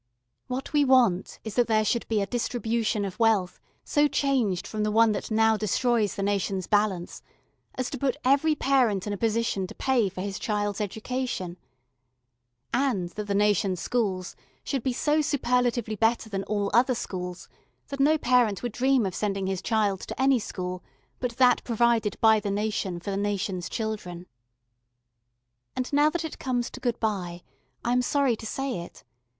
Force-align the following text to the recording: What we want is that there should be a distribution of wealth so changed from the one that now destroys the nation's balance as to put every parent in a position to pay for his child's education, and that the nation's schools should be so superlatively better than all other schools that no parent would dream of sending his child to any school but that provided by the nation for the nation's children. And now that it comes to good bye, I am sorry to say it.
What 0.47 0.73
we 0.73 0.83
want 0.83 1.37
is 1.43 1.53
that 1.53 1.67
there 1.67 1.85
should 1.85 2.07
be 2.07 2.21
a 2.21 2.25
distribution 2.25 3.05
of 3.05 3.19
wealth 3.19 3.59
so 3.83 4.07
changed 4.07 4.65
from 4.65 4.81
the 4.81 4.89
one 4.89 5.11
that 5.11 5.29
now 5.29 5.57
destroys 5.57 6.15
the 6.15 6.23
nation's 6.23 6.65
balance 6.65 7.21
as 7.75 7.91
to 7.91 7.99
put 7.99 8.17
every 8.25 8.55
parent 8.55 9.05
in 9.05 9.13
a 9.13 9.17
position 9.17 9.67
to 9.67 9.75
pay 9.75 10.09
for 10.09 10.21
his 10.21 10.39
child's 10.39 10.81
education, 10.81 11.55
and 12.73 13.09
that 13.09 13.25
the 13.27 13.35
nation's 13.35 13.79
schools 13.79 14.35
should 14.63 14.81
be 14.81 14.91
so 14.91 15.21
superlatively 15.21 15.95
better 15.95 16.29
than 16.31 16.41
all 16.45 16.71
other 16.73 16.95
schools 16.95 17.47
that 17.89 17.99
no 17.99 18.17
parent 18.17 18.63
would 18.63 18.71
dream 18.71 19.05
of 19.05 19.13
sending 19.13 19.45
his 19.45 19.61
child 19.61 19.99
to 19.99 20.19
any 20.19 20.39
school 20.39 20.81
but 21.19 21.37
that 21.37 21.63
provided 21.63 22.17
by 22.21 22.39
the 22.39 22.49
nation 22.49 22.99
for 22.99 23.11
the 23.11 23.17
nation's 23.17 23.69
children. 23.69 24.25
And 25.75 25.93
now 25.93 26.09
that 26.09 26.25
it 26.25 26.39
comes 26.39 26.71
to 26.71 26.79
good 26.79 26.99
bye, 26.99 27.43
I 27.85 27.91
am 27.91 28.01
sorry 28.01 28.35
to 28.37 28.47
say 28.47 28.79
it. 28.79 29.03